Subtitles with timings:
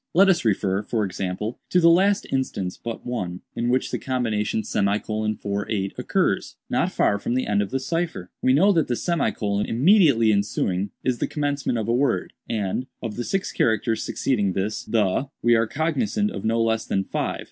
[0.15, 4.63] Let us refer, for example, to the last instance but one, in which the combination
[4.63, 8.31] ;48 occurs—not far from the end of the cipher.
[8.41, 13.23] We know that the; immediately ensuing is the commencement of a word, and, of the
[13.23, 17.39] six characters succeeding this 'the,' we are cognizant of no less than five.